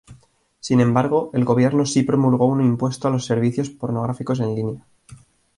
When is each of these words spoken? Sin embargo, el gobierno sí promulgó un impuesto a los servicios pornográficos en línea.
Sin 0.61 0.79
embargo, 0.81 1.29
el 1.31 1.45
gobierno 1.45 1.85
sí 1.85 2.01
promulgó 2.01 2.47
un 2.47 2.61
impuesto 2.61 3.07
a 3.07 3.11
los 3.11 3.27
servicios 3.27 3.69
pornográficos 3.69 4.39
en 4.39 4.55
línea. 4.55 4.85